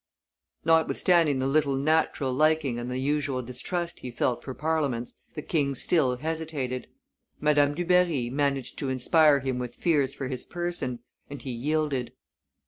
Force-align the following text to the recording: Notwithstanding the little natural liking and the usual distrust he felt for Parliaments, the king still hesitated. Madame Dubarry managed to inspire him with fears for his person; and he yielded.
Notwithstanding 0.65 1.37
the 1.37 1.45
little 1.45 1.75
natural 1.75 2.33
liking 2.33 2.79
and 2.79 2.89
the 2.89 2.97
usual 2.97 3.43
distrust 3.43 3.99
he 3.99 4.09
felt 4.09 4.43
for 4.43 4.55
Parliaments, 4.55 5.13
the 5.35 5.43
king 5.43 5.75
still 5.75 6.17
hesitated. 6.17 6.87
Madame 7.39 7.75
Dubarry 7.75 8.31
managed 8.31 8.79
to 8.79 8.89
inspire 8.89 9.41
him 9.41 9.59
with 9.59 9.75
fears 9.75 10.15
for 10.15 10.27
his 10.27 10.43
person; 10.43 11.01
and 11.29 11.43
he 11.43 11.51
yielded. 11.51 12.13